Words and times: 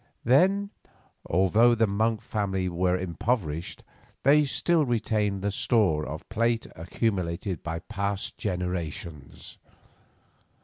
Then, 0.23 0.71
although 1.27 1.75
the 1.75 1.85
Monk 1.85 2.21
family 2.21 2.67
were 2.67 2.97
impoverished, 2.97 3.83
they 4.23 4.45
still 4.45 4.83
retained 4.83 5.43
the 5.43 5.51
store 5.51 6.07
of 6.07 6.27
plate 6.27 6.65
accumulated 6.75 7.61
by 7.61 7.81
past 7.81 8.35
generations. 8.35 9.59